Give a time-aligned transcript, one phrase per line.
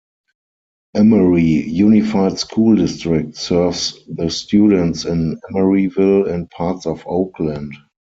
[0.95, 7.75] Emery Unified School District serves the students in Emeryville and parts of Oakland.